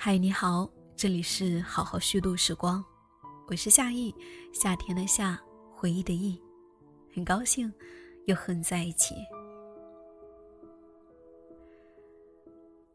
[0.00, 2.82] 嗨，你好，这里是好好虚度时光，
[3.48, 4.14] 我是夏意，
[4.54, 5.38] 夏天的夏，
[5.74, 6.40] 回忆的忆，
[7.12, 7.70] 很高兴
[8.26, 9.16] 又和你在一起。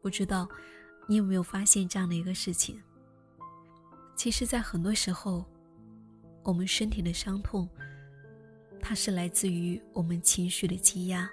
[0.00, 0.48] 不知道
[1.06, 2.82] 你有没有发现这样的一个事情？
[4.16, 5.44] 其实，在很多时候，
[6.42, 7.68] 我们身体的伤痛，
[8.80, 11.30] 它是来自于我们情绪的积压，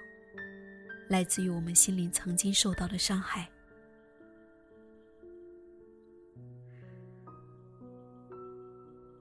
[1.12, 3.46] 来自于我们心灵曾经受到的伤害。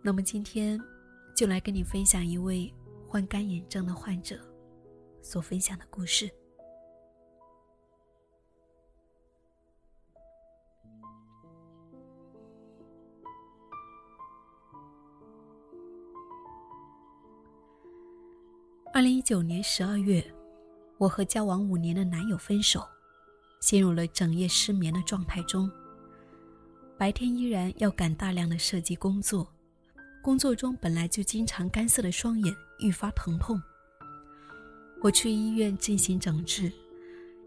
[0.01, 0.79] 那么今天，
[1.35, 2.73] 就来跟你分享一位
[3.09, 4.39] 患干眼症的患者
[5.21, 6.31] 所分享的故事。
[18.93, 20.23] 二零一九年十二月，
[21.01, 22.87] 我和交往五年的男友分手，
[23.59, 25.67] 陷入了整夜失眠的状态中。
[26.95, 29.51] 白天依然要赶大量的设计工作。
[30.21, 33.59] 工作中本来就经常干涩的双眼愈发疼痛。
[35.01, 36.71] 我去医院进行诊治，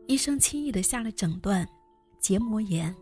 [0.09, 1.65] 医生轻易的下了诊断：
[2.19, 2.93] 结膜炎。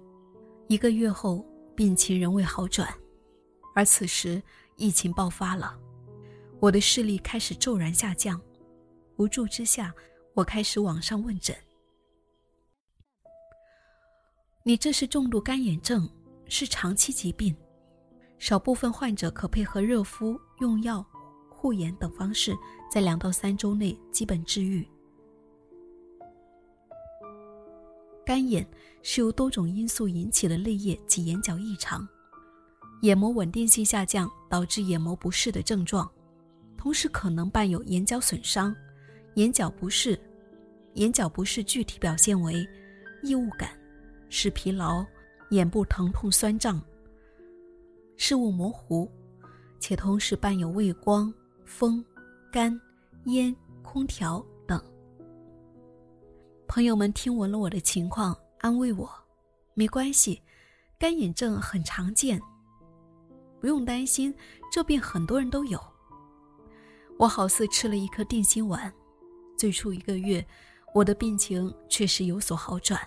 [0.69, 1.43] 一个月后，
[1.75, 2.93] 病情仍未好转，
[3.75, 4.43] 而此时
[4.77, 5.75] 疫情爆发了，
[6.61, 8.39] 我的视力开始骤然下降。
[9.17, 9.95] 无助之下，
[10.35, 11.55] 我开始网上问诊
[14.65, 16.09] ：“你这是重度干眼症，
[16.47, 17.55] 是长期疾病。”
[18.39, 21.05] 少部分患者可配合热敷、用药、
[21.49, 22.57] 护眼等方式，
[22.91, 24.89] 在两到三周内基本治愈。
[28.25, 28.67] 干眼
[29.03, 32.09] 是由多种因素引起的泪液及眼角异常，
[33.03, 36.11] 眼膜稳定性下降导致眼膜不适的症状，
[36.77, 38.75] 同时可能伴有眼角损伤、
[39.35, 40.19] 眼角不适。
[40.95, 42.69] 眼角不适具体表现为
[43.23, 43.71] 异物感、
[44.29, 45.03] 视疲劳、
[45.49, 46.79] 眼部疼痛、酸胀。
[48.19, 49.11] 视物模糊，
[49.81, 51.33] 且同时伴有畏光、
[51.65, 52.05] 风、
[52.53, 52.79] 干、
[53.25, 54.79] 烟、空调等。
[56.69, 59.11] 朋友们听闻了我的情况，安慰我
[59.73, 60.43] ：“没关系，
[60.99, 62.39] 干眼症很常见，
[63.61, 64.35] 不用担心，
[64.71, 65.81] 这病很多人都有。”
[67.19, 68.93] 我好似吃了一颗定心丸。
[69.63, 70.45] 最初一个月，
[70.93, 73.01] 我的病情确实有所好转。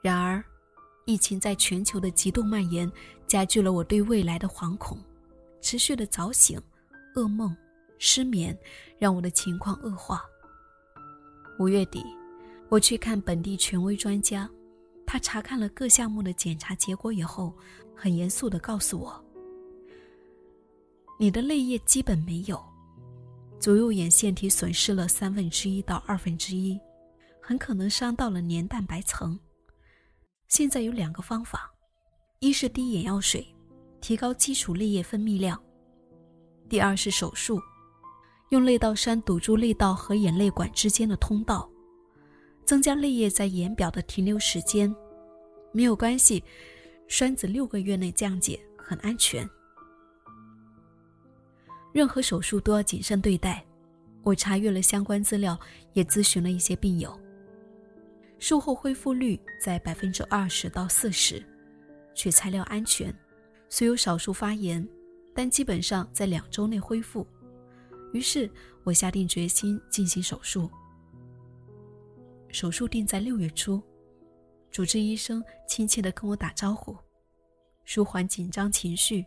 [0.00, 0.42] 然而，
[1.04, 2.90] 疫情在全球的极度蔓延，
[3.26, 4.98] 加剧了我对未来的惶恐，
[5.60, 6.58] 持续的早醒、
[7.16, 7.54] 噩梦、
[7.98, 8.58] 失眠，
[8.98, 10.24] 让我的情况恶化。
[11.58, 12.02] 五月底，
[12.70, 14.48] 我去看本地权威专家，
[15.06, 17.54] 他查看了各项目的检查结果以后，
[17.94, 19.22] 很严肃的告诉我
[21.20, 22.58] ：“你的泪液基本没有，
[23.60, 26.80] 左右眼腺体损失了三分之一到二分之一，
[27.42, 29.38] 很可能伤到了黏蛋白层。”
[30.48, 31.70] 现在有两个方法，
[32.40, 33.46] 一是滴眼药水，
[34.00, 35.56] 提高基础泪液分泌量；
[36.68, 37.60] 第二是手术，
[38.48, 41.70] 用泪道栓堵住泪道和眼泪管之间的通道，
[42.64, 44.92] 增加泪液在眼表的停留时间。
[45.72, 46.42] 没有关系，
[47.06, 49.48] 栓子六个月内降解，很安全。
[51.92, 53.64] 任何手术都要谨慎对待。
[54.22, 55.58] 我查阅了相关资料，
[55.92, 57.18] 也咨询了一些病友。
[58.38, 61.44] 术后恢复率在百分之二十到四十，
[62.14, 63.14] 取材料安全，
[63.68, 64.86] 虽有少数发炎，
[65.34, 67.26] 但基本上在两周内恢复。
[68.12, 68.50] 于是
[68.84, 70.70] 我下定决心进行手术。
[72.50, 73.82] 手术定在六月初，
[74.70, 76.96] 主治医生亲切地跟我打招呼，
[77.84, 79.24] 舒缓紧张情绪。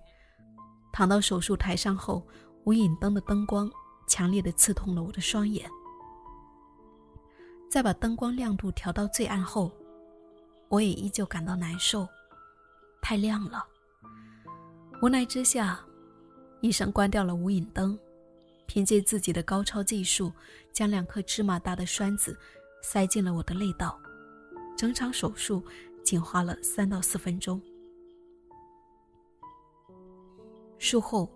[0.92, 2.28] 躺到手术台上后，
[2.66, 3.70] 无影灯的灯光
[4.08, 5.70] 强烈的刺痛了我的双眼。
[7.70, 9.72] 在把灯光亮度调到最暗后，
[10.70, 12.08] 我也依旧感到难受，
[13.02, 13.66] 太亮了。
[15.02, 15.84] 无奈之下，
[16.62, 17.98] 医生关掉了无影灯，
[18.68, 20.32] 凭借自己的高超技术，
[20.72, 22.38] 将两颗芝麻大的栓子
[22.82, 24.00] 塞进了我的泪道。
[24.78, 25.64] 整场手术
[26.04, 27.62] 仅花了三到四分钟。
[30.78, 31.30] 术后，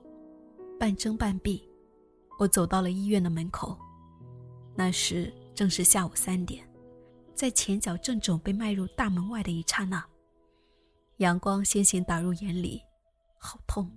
[0.77, 1.67] 半睁半闭，
[2.39, 3.77] 我走到了医院的门口。
[4.75, 5.33] 那时。
[5.57, 6.63] 正是下午三点，
[7.33, 10.05] 在前脚正准备迈入大门外的一刹那，
[11.17, 12.79] 阳光先行打入眼里，
[13.39, 13.91] 好痛！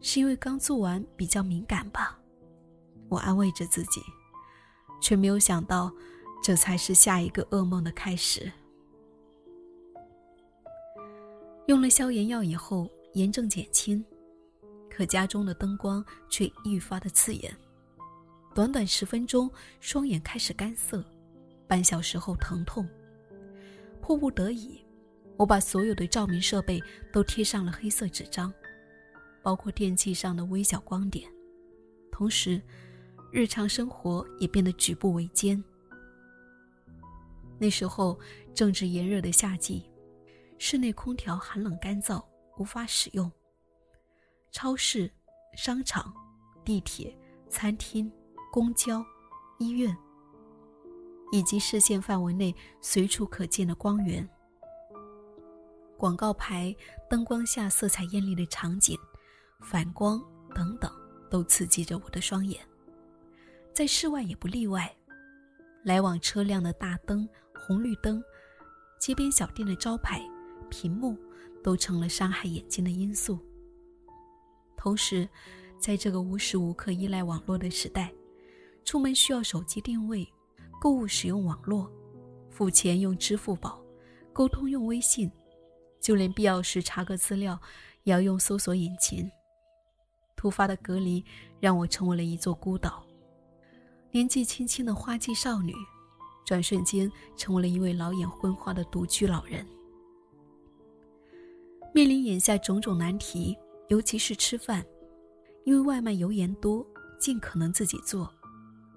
[0.00, 2.18] 是因为刚做完比较敏感吧？
[3.10, 4.00] 我安慰着自己，
[5.02, 5.92] 却没有想到，
[6.42, 8.50] 这才是下一个噩梦的开始。
[11.66, 14.02] 用了消炎药以后，炎症减轻，
[14.94, 17.54] 可家中的灯光却愈发的刺眼。
[18.54, 19.50] 短短十分钟，
[19.80, 21.04] 双眼开始干涩，
[21.66, 22.88] 半小时后疼痛，
[24.00, 24.80] 迫不得已，
[25.36, 26.80] 我把所有的照明设备
[27.12, 28.54] 都贴上了黑色纸张，
[29.42, 31.28] 包括电器上的微小光点。
[32.12, 32.62] 同时，
[33.32, 35.62] 日常生活也变得举步维艰。
[37.58, 38.16] 那时候
[38.54, 39.82] 正值炎热的夏季，
[40.58, 42.24] 室内空调寒冷干燥，
[42.58, 43.28] 无法使用。
[44.54, 45.10] 超市、
[45.56, 46.14] 商场、
[46.64, 47.12] 地铁、
[47.48, 48.10] 餐厅、
[48.52, 49.04] 公交、
[49.58, 49.94] 医院，
[51.32, 54.26] 以及视线范围内随处可见的光源、
[55.98, 56.72] 广告牌、
[57.10, 58.96] 灯光下色彩艳丽的场景、
[59.60, 60.22] 反光
[60.54, 60.88] 等等，
[61.28, 62.64] 都刺激着我的双眼。
[63.72, 64.94] 在室外也不例外，
[65.82, 67.28] 来往车辆的大灯。
[67.66, 68.22] 红绿灯、
[69.00, 70.22] 街边小店的招牌、
[70.68, 71.18] 屏幕，
[71.60, 73.40] 都成了伤害眼睛的因素。
[74.84, 75.26] 同时，
[75.78, 78.12] 在这个无时无刻依赖网络的时代，
[78.84, 80.30] 出门需要手机定位，
[80.78, 81.90] 购物使用网络，
[82.50, 83.82] 付钱用支付宝，
[84.30, 85.32] 沟通用微信，
[86.02, 87.58] 就连必要时查个资料，
[88.02, 89.26] 也要用搜索引擎。
[90.36, 91.24] 突发的隔离
[91.60, 93.06] 让我成为了一座孤岛，
[94.10, 95.72] 年纪轻轻的花季少女。
[96.44, 99.66] 转瞬间成为了一位老眼昏花的独居老人。
[101.94, 103.56] 面临眼下种种难题，
[103.88, 104.84] 尤其是吃饭，
[105.64, 106.86] 因为外卖油盐多，
[107.18, 108.32] 尽可能自己做。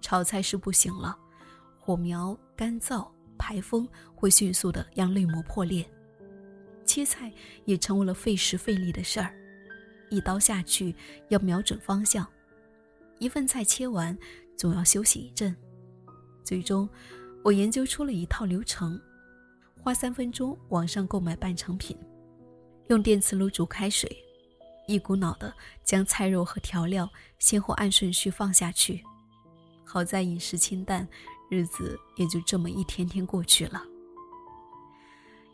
[0.02, 1.18] 炒菜是不行了，
[1.80, 3.08] 火苗干燥，
[3.38, 5.86] 排风会迅速的让泪膜破裂。
[6.86, 7.32] 切菜
[7.66, 9.34] 也成为了费时费力的事儿，
[10.10, 10.96] 一刀下去
[11.30, 12.26] 要瞄准方向，
[13.20, 14.18] 一份菜切完
[14.56, 15.56] 总要休息一阵，
[16.44, 16.88] 最终。
[17.44, 19.00] 我研究出了一套流程，
[19.82, 21.98] 花三分钟网上购买半成品，
[22.88, 24.10] 用电磁炉煮开水，
[24.88, 25.54] 一股脑的
[25.84, 29.04] 将菜肉和调料先后按顺序放下去。
[29.86, 31.08] 好在饮食清淡，
[31.50, 33.84] 日子也就这么一天天过去了。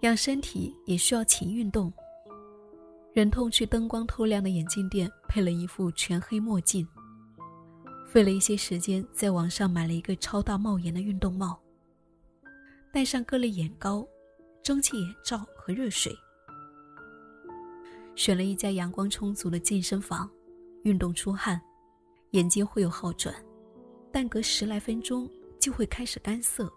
[0.02, 1.92] 养身体也需要勤运动，
[3.14, 6.88] 忍痛去灯光透亮的眼镜店配了一副全黑墨镜，
[8.08, 11.60] 费了一些时间在网上买了一个超大帽檐的运动帽。
[12.92, 14.06] 戴上各类眼膏、
[14.62, 16.16] 蒸汽眼罩和热水，
[18.16, 20.30] 选了一家阳光充足的健身房，
[20.84, 21.60] 运动出汗，
[22.32, 23.34] 眼睛会有好转，
[24.12, 25.30] 但隔十来分钟
[25.60, 26.72] 就会开始干涩，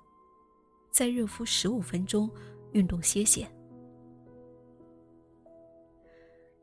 [0.91, 2.31] 再热敷十五分钟，
[2.73, 3.47] 运动歇歇。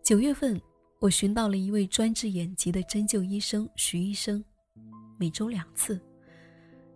[0.01, 0.61] 九月份，
[0.99, 4.43] 我寻到了一位专治眼疾的针灸医生徐医生，
[5.17, 6.01] 每周两次。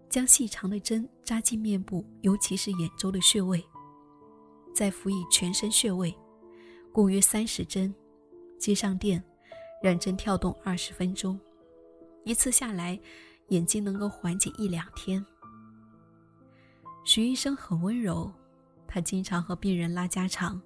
[0.10, 3.62] 将细长的针扎进面部，尤其是眼周的穴位，
[4.74, 6.18] 再辅以全身穴位，
[6.98, 7.94] 共约三十针，
[8.58, 9.24] 接上电，
[9.84, 11.40] 让针跳动二十分钟，
[12.24, 13.00] 一次下来，
[13.50, 15.24] 眼睛能够缓解一两天。
[17.06, 18.32] 徐医生很温柔，
[18.88, 20.60] 他经常和病人拉家常，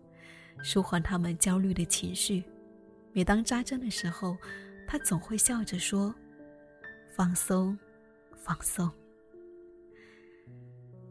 [0.64, 2.42] 舒缓他们焦虑的情绪。
[3.12, 4.38] 每当扎针的时候，
[4.88, 6.16] 他总会笑着说
[7.14, 7.78] ：“放松，
[8.38, 8.90] 放松。”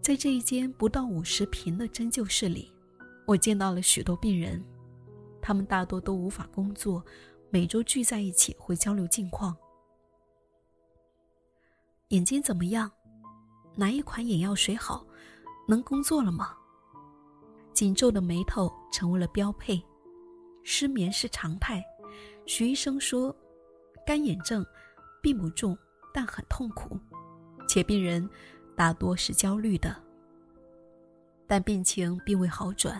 [0.00, 2.72] 在这一间不到五十平的针灸室里，
[3.26, 4.64] 我见到了许多病人，
[5.41, 7.05] 他们大多都无法工作，
[7.51, 9.57] 每周聚在一起会交流近况。
[12.09, 12.91] 眼睛怎么样？
[13.77, 15.07] 哪一款眼药水好？
[15.69, 16.56] 能工作了吗？
[17.73, 19.82] 紧皱的眉头成为了标配，
[20.65, 21.82] 失眠是常态。
[22.47, 23.35] 徐医生说，
[24.05, 24.67] 干眼症
[25.23, 25.79] 并不重，
[26.13, 26.99] 但很痛苦，
[27.69, 28.29] 且病人。
[28.77, 29.94] 大多是焦虑的，
[31.47, 32.99] 但病情并未好转。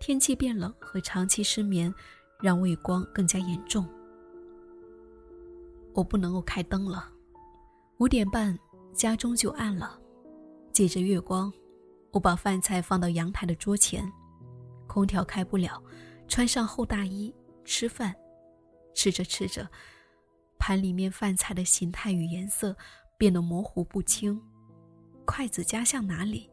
[0.00, 1.92] 天气变冷和长期失眠
[2.40, 3.86] 让畏光更加严重。
[5.94, 7.10] 我不能够开灯了，
[7.98, 8.56] 五点半
[8.94, 9.98] 家中就暗了。
[10.72, 11.52] 借着月光，
[12.12, 14.10] 我把饭菜放到阳台的桌前，
[14.86, 15.82] 空调开不了，
[16.28, 18.14] 穿上厚大衣吃饭。
[18.94, 19.68] 吃着吃着，
[20.58, 22.76] 盘里面饭菜的形态与颜色
[23.16, 24.40] 变得模糊不清。
[25.24, 26.48] 筷子夹向哪里，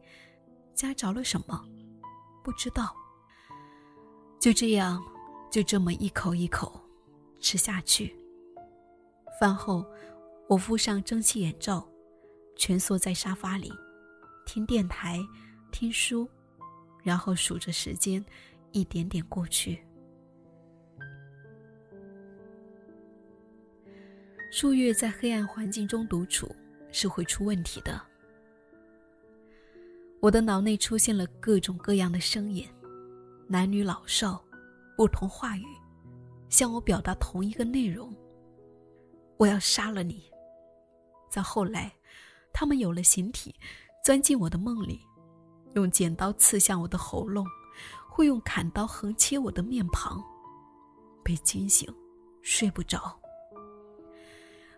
[0.74, 1.64] 夹着了什么，
[2.42, 2.94] 不知道。
[4.46, 5.04] 就这样，
[5.50, 6.80] 就这么一口一口
[7.40, 8.14] 吃下去。
[9.40, 9.84] 饭后，
[10.46, 11.84] 我敷上蒸汽眼罩，
[12.56, 13.72] 蜷缩在沙发里，
[14.46, 15.18] 听电台，
[15.72, 16.28] 听书，
[17.02, 18.24] 然后数着时间，
[18.70, 19.84] 一点点过去。
[24.52, 26.54] 数月在黑暗环境中独处
[26.92, 28.00] 是会出问题的。
[30.20, 32.64] 我的脑内出现了各种各样的声音，
[33.48, 34.42] 男女老少，
[34.96, 35.64] 不同话语，
[36.48, 38.12] 向我表达同一个内容。
[39.36, 40.28] 我要杀了你。
[41.30, 41.92] 再后来，
[42.52, 43.54] 他们有了形体，
[44.04, 45.00] 钻进我的梦里，
[45.74, 47.46] 用剪刀刺向我的喉咙，
[48.08, 50.20] 会用砍刀横切我的面庞。
[51.22, 51.88] 被惊醒，
[52.42, 53.16] 睡不着。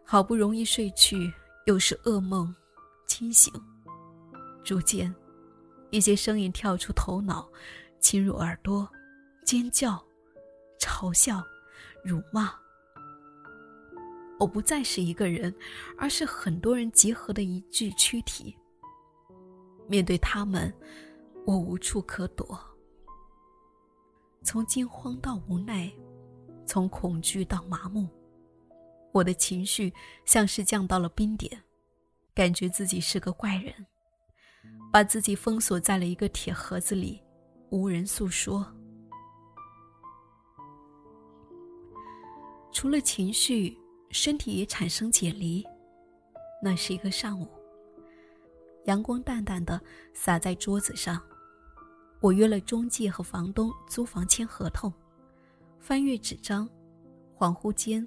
[0.05, 1.33] 好不容易睡去，
[1.65, 2.55] 又是噩梦，
[3.07, 3.51] 惊醒。
[4.63, 5.15] 逐渐，
[5.91, 7.49] 一些声音跳出头脑，
[8.11, 8.91] 侵入耳朵，
[9.45, 10.03] 尖叫、
[10.81, 11.45] 嘲笑、
[12.03, 12.55] 辱骂。
[14.39, 15.55] 我不再是一个人，
[15.99, 18.57] 而是很多人集合的一具躯体。
[19.87, 20.75] 面对他们，
[21.45, 22.59] 我无处可躲。
[24.43, 25.93] 从惊慌到无奈，
[26.65, 28.09] 从恐惧到麻木，
[29.13, 29.93] 我的情绪
[30.25, 31.63] 像是降到了冰点，
[32.35, 33.75] 感觉自己是个怪人，
[34.91, 37.23] 把自己封锁在了一个铁盒子里，
[37.71, 38.67] 无人诉说。
[42.73, 43.77] 除了情绪。
[44.11, 45.63] 身体也产生解离。
[46.63, 47.47] 那是一个上午，
[48.87, 49.79] 阳光淡淡的
[50.15, 51.21] 洒在桌子上。
[52.21, 54.91] 我约了中介和房东租房签合同，
[55.79, 56.67] 翻阅纸张，
[57.37, 58.07] 恍惚间，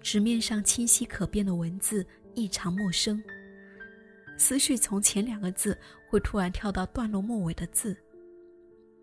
[0.00, 3.22] 纸面上清晰可辨的文字异常陌生。
[4.36, 5.78] 思绪从前两个字
[6.10, 7.96] 会突然跳到段落末尾的字，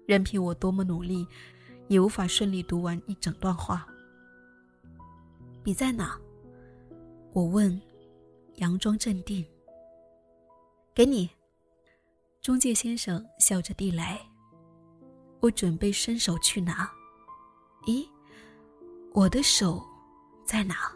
[0.06, 1.28] 任凭我多么努力，
[1.88, 3.88] 也无法顺利读完一整段话。
[5.64, 6.20] 笔在哪？
[7.34, 7.82] 我问，
[8.56, 9.46] 佯装镇定。
[10.94, 11.30] 给你，
[12.42, 14.22] 中介先生笑着递来。
[15.42, 16.90] 我准备伸手去拿，
[17.86, 18.08] 咦，
[19.14, 19.84] 我的手
[20.46, 20.92] 在哪？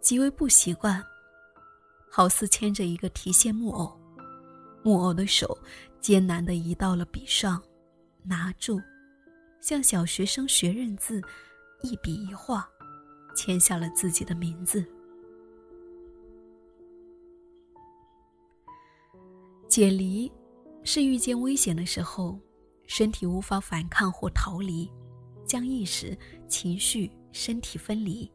[0.00, 1.02] 极为不习惯，
[2.10, 3.95] 好似牵着一个提线木偶，
[4.86, 5.58] 木偶的手
[6.00, 7.60] 艰难的移到了笔上，
[8.22, 8.80] 拿住，
[9.60, 11.20] 像小学生学认字，
[11.82, 12.64] 一笔一画。
[13.34, 14.86] 签下了自己的名字。
[19.68, 20.30] 解离，
[20.84, 22.38] 是遇见危险的时候，
[22.86, 24.88] 身体无法反抗或逃离，
[25.44, 26.16] 将意识、
[26.46, 28.30] 情绪、身体分离，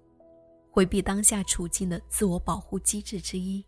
[0.69, 3.65] 回避当下处境的自我保护机制之一。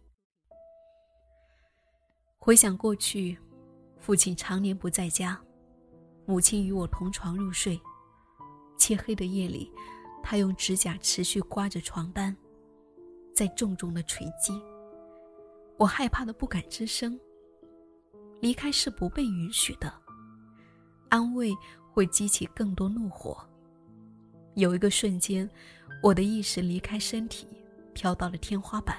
[2.46, 3.38] 回想过去，
[3.98, 5.40] 父亲常年不在家，
[6.26, 7.80] 母亲与我同床入睡，
[8.78, 9.72] 漆黑的夜里。
[10.22, 12.36] 他用指甲持续刮着床单，
[13.34, 14.62] 在重重的锤击。
[15.78, 17.18] 我害怕的不敢吱声。
[18.42, 19.94] 离开是不被允许的，
[21.08, 21.50] 安慰
[21.94, 23.42] 会激起更多怒火。
[24.56, 25.50] 有一个瞬间，
[26.02, 27.48] 我的意识离开身体，
[27.94, 28.98] 飘到了天花板。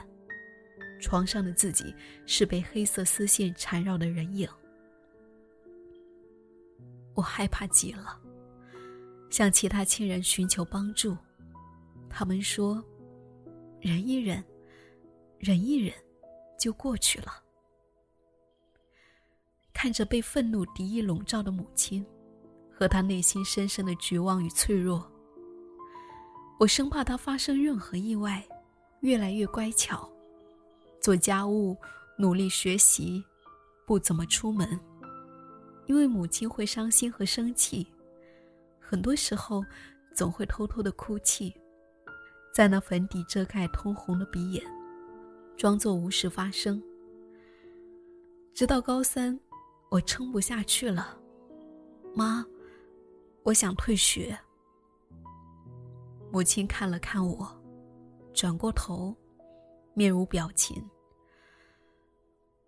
[1.05, 1.95] 床上的自己
[2.25, 4.49] 是被黑色丝线缠绕的人影。
[7.15, 8.19] 我害怕极了。
[9.29, 11.17] 向其他亲人寻求帮助，
[12.09, 12.83] 他们说
[13.83, 14.43] ：“忍一忍，
[15.39, 15.93] 忍一忍，
[16.59, 17.43] 就过去了。”
[19.75, 22.07] 看着被愤怒敌意笼罩的母亲，
[22.73, 25.05] 和她内心深深的绝望与脆弱，
[26.61, 28.47] 我生怕她发生任何意外，
[29.01, 30.09] 越来越乖巧，
[31.05, 31.77] 做家务，
[32.17, 33.23] 努力学习，
[33.85, 34.67] 不怎么出门，
[35.85, 37.87] 因为母亲会伤心和生气。
[38.81, 39.63] 很多时候，
[40.15, 41.55] 总会偷偷的哭泣，
[42.55, 44.65] 在那粉底遮盖通红的鼻眼，
[45.59, 46.83] 装作无事发生。
[48.55, 49.39] 直到高三，
[49.91, 51.19] 我撑不下去了，
[52.15, 52.43] 妈，
[53.43, 54.35] 我想退学。
[56.33, 57.47] 母亲看了看我，
[58.33, 59.15] 转过头，
[59.93, 60.83] 面无表情。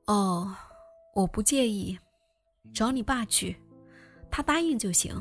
[0.06, 0.54] 哦，
[1.14, 1.98] 我不介意，
[2.72, 3.56] 找你爸去，
[4.30, 5.20] 他答应就行。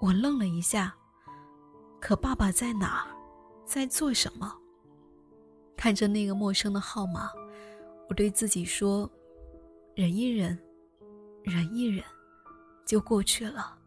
[0.00, 0.92] 我愣了一下，
[2.00, 3.16] 可爸爸在哪儿，
[3.64, 4.52] 在做什么？
[5.76, 7.30] 看着那个陌生的号码，
[8.08, 9.08] 我对自己说
[9.94, 10.58] ：“忍一忍，
[11.44, 12.04] 忍一忍，
[12.84, 13.78] 就过去了。”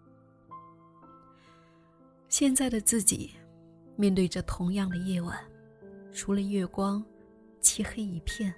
[2.30, 3.36] 现在的自己，
[3.98, 5.38] 面对着同样的夜晚，
[6.14, 7.04] 除了月光，
[7.60, 8.54] 漆黑一片。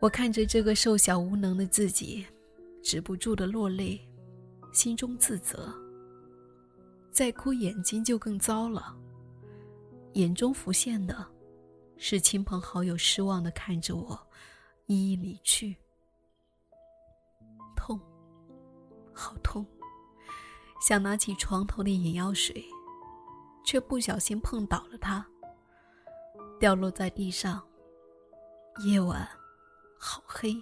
[0.00, 2.26] 我看着这个瘦小无能的自己，
[2.82, 4.00] 止不住的落泪。
[4.72, 5.68] 心中自责，
[7.10, 8.96] 再哭眼睛就更糟了。
[10.12, 11.26] 眼中浮现的，
[11.96, 14.16] 是亲朋好友失望的看着我，
[14.86, 15.76] 一一离去。
[17.76, 18.00] 痛，
[19.12, 19.66] 好痛，
[20.80, 22.64] 想拿起床头的眼药水，
[23.64, 25.26] 却不小心碰倒了它，
[26.60, 27.60] 掉落在地上。
[28.84, 29.28] 夜晚，
[30.02, 30.56] 好黑，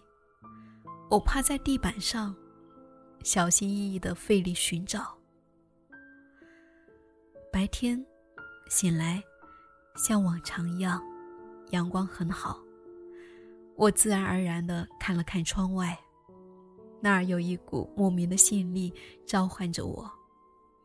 [1.09, 2.35] 我趴在地板上。
[3.23, 5.16] 小心翼翼的费力寻找。
[7.52, 8.04] 白天，
[8.68, 9.23] 醒来，
[9.95, 11.00] 像往常一样，
[11.71, 12.61] 阳光很好。
[13.76, 15.97] 我自然而然的看了看窗外，
[17.00, 18.92] 那儿有一股莫名的吸引力
[19.25, 20.11] 召唤着我。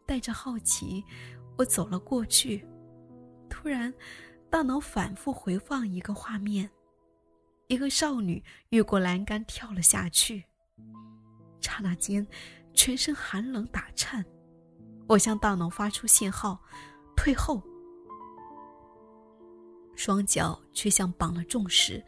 [0.06, 1.04] 带着好奇，
[1.58, 2.64] 我走了过去。
[3.50, 3.92] 突然，
[4.48, 6.70] 大脑反复回放一个画面：
[7.74, 10.44] 一个少女越过栏杆跳了下去。
[11.60, 12.26] 刹那间，
[12.76, 14.24] 全身寒冷打颤。
[15.08, 16.62] 我向大脑发出信号，
[17.18, 17.64] 退后。
[19.96, 22.04] 双脚却像绑了重石。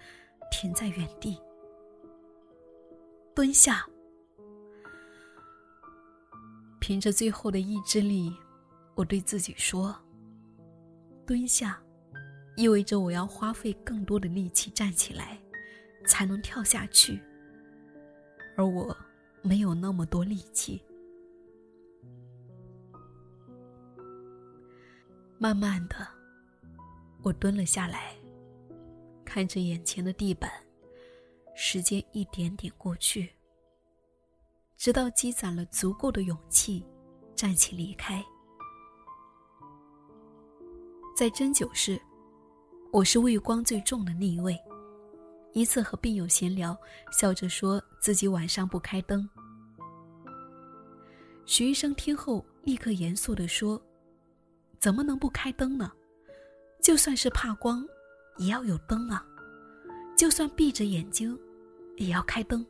[0.51, 1.37] 停在原地，
[3.33, 3.83] 蹲下。
[6.79, 8.31] 凭着最后的意志力，
[8.93, 9.93] 我对自己说
[11.25, 11.81] ：“蹲下，
[12.55, 15.39] 意味着我要花费更多的力气站起来，
[16.05, 17.21] 才能跳下去。
[18.57, 18.95] 而我
[19.41, 20.81] 没有那么多力气。”
[25.37, 26.07] 慢慢的，
[27.21, 28.15] 我蹲了下来。
[29.25, 30.49] 看着眼前的地板，
[31.55, 33.29] 时间一点点过去，
[34.77, 36.85] 直到积攒了足够的勇气，
[37.35, 38.23] 站起离开。
[41.17, 42.01] 在针灸室，
[42.93, 44.57] 我是畏光最重的那一位。
[45.55, 46.77] 一次和病友闲聊，
[47.13, 49.27] 笑着说自己晚上不开灯。
[51.45, 53.81] 徐医生听后立刻严肃地说
[54.81, 55.89] ：“怎么能不开灯呢？
[56.83, 57.83] 就算是怕光。”
[58.37, 59.25] 也要有灯啊！
[60.17, 61.39] 就算闭着眼睛，
[61.95, 62.65] 也要开灯。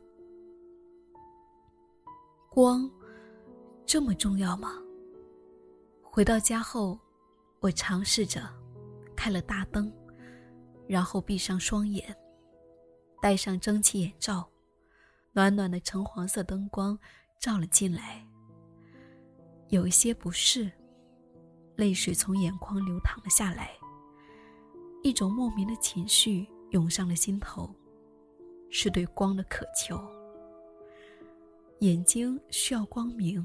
[2.48, 2.88] 光
[3.84, 4.74] 这么重要吗？
[6.04, 6.96] 回到家后，
[7.58, 8.48] 我尝试着
[9.16, 9.92] 开了大灯，
[10.86, 12.16] 然后闭上双眼，
[13.26, 14.48] 戴上蒸汽眼罩，
[15.32, 16.96] 暖暖的橙黄色灯光
[17.40, 18.24] 照了进来。
[19.66, 20.70] 有一些不适，
[21.74, 23.72] 泪水从眼眶流淌了下来。
[25.02, 27.68] 一种莫名的情绪涌上了心头，
[28.70, 30.00] 是对光的渴求。
[31.80, 33.44] 眼睛需要光明，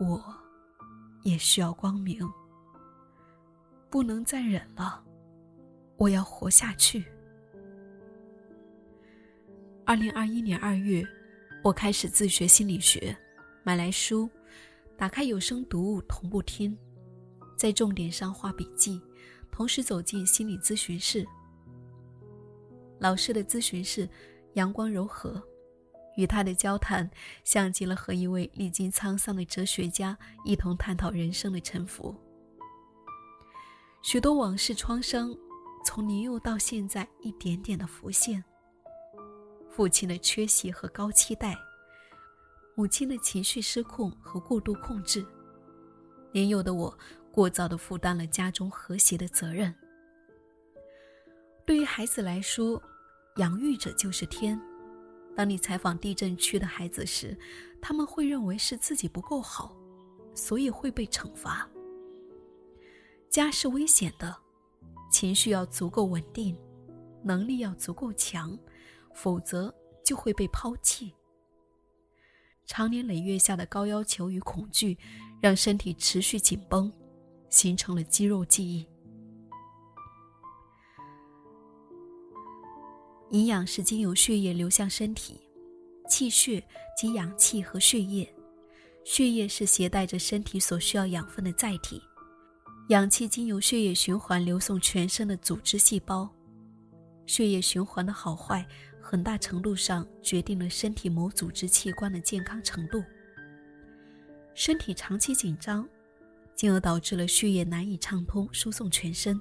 [0.00, 0.34] 我
[1.24, 2.26] 也需要光明。
[3.90, 5.04] 不能再忍了，
[5.98, 7.04] 我要活下去。
[9.86, 11.06] 二零二一年二月，
[11.62, 13.16] 我开始自学心理学，
[13.62, 14.28] 买来书，
[14.96, 16.76] 打开有声读物同步听，
[17.56, 19.00] 在重点上画笔记。
[19.48, 21.24] 同时走进心理咨询室，
[22.98, 24.08] 老师的咨询室
[24.54, 25.40] 阳光柔和，
[26.16, 27.08] 与他的交谈
[27.44, 32.12] 像极了和一位历经沧桑的哲学家一同探讨人生的沉浮。
[34.02, 35.32] 许多往事创伤
[35.84, 38.42] 从年幼到现在一点点的浮现。
[39.76, 41.54] 父亲的缺席和高期待，
[42.74, 45.22] 母亲的情绪失控和过度控制，
[46.32, 46.98] 年幼的我。
[47.30, 49.74] 过早的负担了家中和谐的责任。
[51.66, 52.82] 对于孩子来说，
[53.36, 54.58] 养育者就是天。
[55.36, 57.36] 当你采访地震区的孩子时，
[57.78, 59.76] 他们会认为是自己不够好，
[60.34, 61.68] 所以会被惩罚。
[63.28, 64.34] 家是危险的，
[65.10, 66.58] 情绪要足够稳定，
[67.22, 68.58] 能力要足够强，
[69.16, 69.74] 否则
[70.04, 71.12] 就会被抛弃。
[72.66, 74.96] 长年累月下的高要求与恐惧，
[75.40, 76.92] 让身体持续紧绷。
[77.48, 78.84] 形成了肌肉记忆。
[83.30, 85.40] 营养是经由血液流向身体，
[86.10, 86.62] 气血
[86.98, 88.28] 及氧气和血液。
[89.04, 92.02] 血液是携带着身体所需要养分的载体，
[92.88, 96.28] 氧气经由血液循环流送全身的组织细胞。
[97.26, 98.66] 血液循环的好坏，
[99.00, 103.02] 很大程度上决定了身体某组织器官的健康程度。
[104.54, 105.86] 身体长期紧张。
[106.54, 109.38] 进而导致了血液难以畅通输送全身，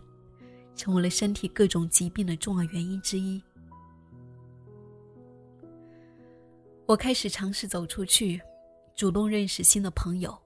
[0.76, 3.42] 成为了身体各种疾病的重要原因之一。
[6.86, 8.42] 我开始尝试走出去，
[8.98, 10.38] 主动认识新的朋友，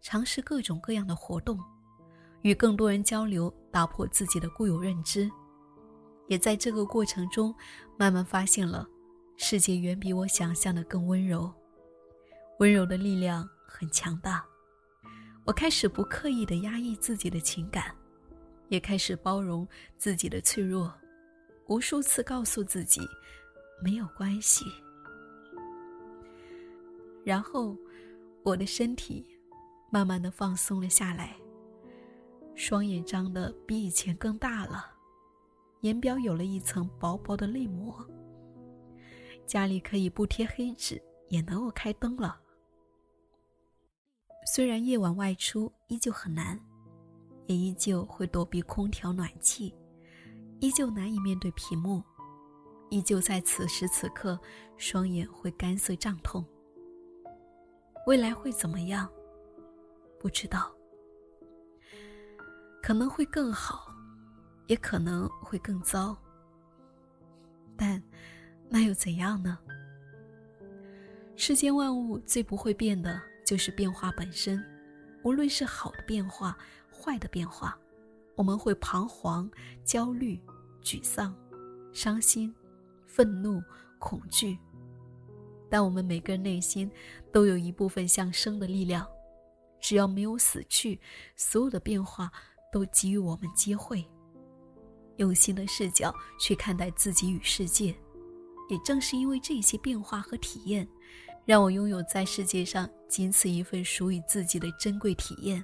[0.00, 1.58] 尝试各种各样的活动，
[2.42, 5.28] 与更多人交流，打破自己的固有认知。
[6.30, 7.52] 也在这个过程中，
[7.98, 8.88] 慢慢发现了
[9.36, 11.52] 世界远比我想象的更温柔，
[12.60, 14.44] 温柔的力量很强大。
[15.44, 17.92] 我开始不刻意的压抑自己的情感，
[18.68, 19.66] 也开始包容
[19.98, 20.94] 自己的脆弱，
[21.66, 23.00] 无数次告诉自己
[23.82, 24.64] 没有关系。
[27.24, 27.76] 然后，
[28.44, 29.26] 我的身体
[29.90, 31.34] 慢慢的放松了下来，
[32.54, 34.89] 双眼张的比以前更大了，
[35.80, 37.94] 眼表有了一层薄薄的泪膜。
[39.46, 42.40] 家里可以不贴黑纸，也能够开灯了。
[44.52, 46.58] 虽然夜晚外出依旧很难，
[47.46, 49.74] 也依旧会躲避空调暖气，
[50.60, 52.02] 依旧难以面对屏幕，
[52.90, 54.38] 依旧在此时此刻，
[54.76, 56.44] 双眼会干涩胀痛。
[58.06, 59.08] 未来会怎么样？
[60.18, 60.72] 不知道，
[62.82, 63.89] 可能会更好，
[64.70, 66.16] 也可能会更糟。
[67.76, 68.00] 但，
[68.68, 69.58] 那又怎样呢？
[71.34, 74.64] 世间万物最不会变的就是变化本身，
[75.24, 76.56] 无论是好的变化，
[76.88, 77.76] 坏的变化，
[78.36, 79.50] 我们会彷徨、
[79.82, 80.40] 焦虑、
[80.84, 81.34] 沮丧、
[81.92, 82.54] 伤心、
[83.08, 83.60] 愤怒、
[83.98, 84.56] 恐惧。
[85.68, 86.88] 但我们每个人内心
[87.32, 89.04] 都有一部分向生的力量，
[89.80, 91.00] 只要没有死去，
[91.34, 92.30] 所有的变化
[92.70, 94.08] 都给予我们机会。
[95.20, 97.94] 用新的视角去看待自己与世界，
[98.70, 100.88] 也正是因为这些变化和体验，
[101.44, 105.62] 让我拥有在世界上仅此一份属于自己的珍贵体验，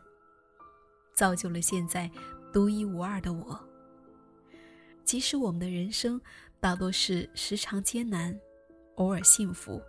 [1.15, 2.11] 造就了现在
[2.53, 3.59] 独一无二的我。
[5.05, 6.21] 即使我们的人生
[6.61, 8.39] 大多是时常艰难，
[8.97, 9.81] 偶尔幸福，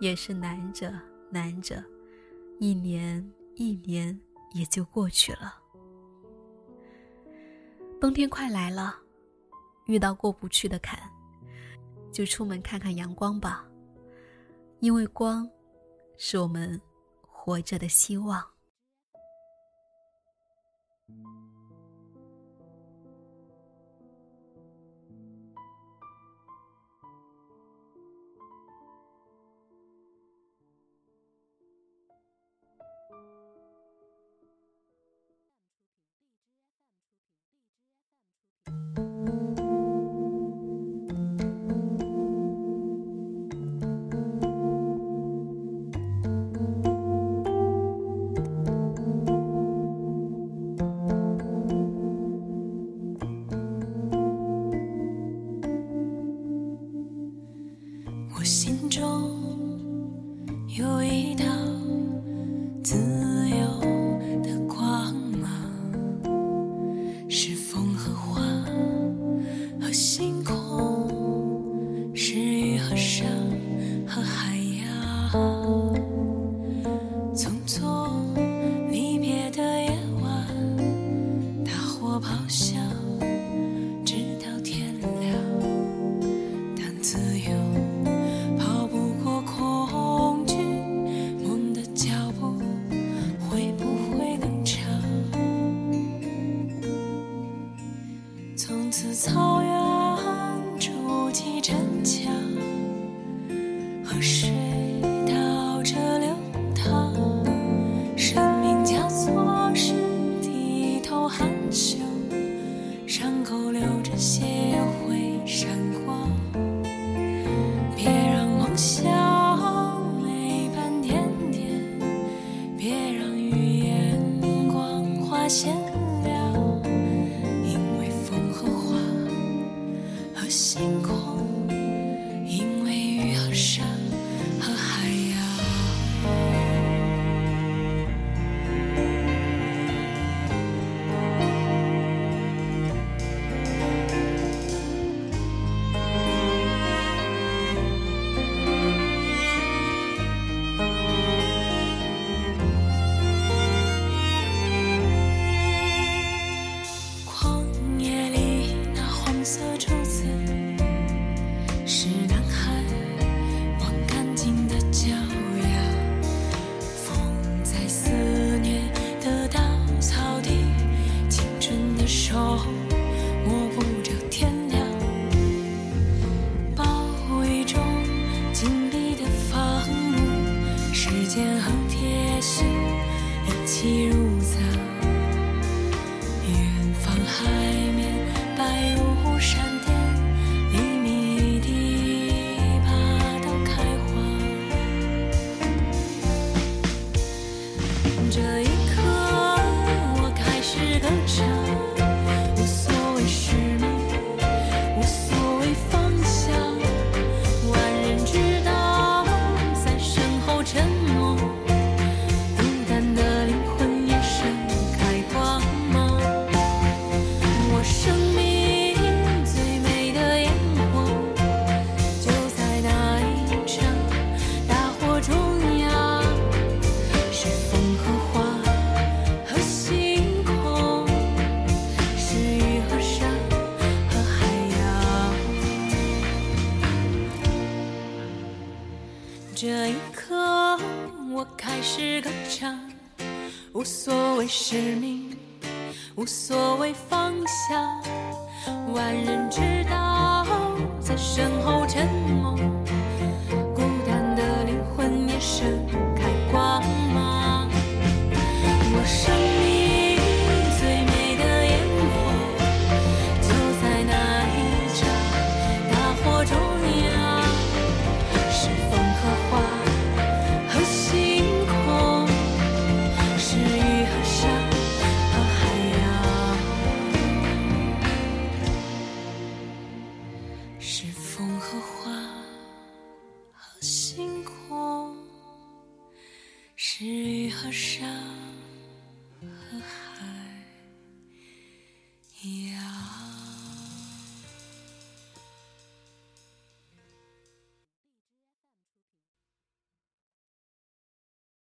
[0.00, 0.92] 也是难着
[1.30, 1.84] 难着，
[2.58, 4.20] 一年一年
[4.54, 5.56] 也就过去了。
[8.00, 8.96] 冬天快来了，
[9.86, 10.98] 遇到过不去的坎，
[12.12, 13.64] 就出门看看阳光吧，
[14.78, 15.48] 因为光，
[16.16, 16.80] 是我们
[17.20, 18.40] 活着的希望。
[58.48, 58.77] 这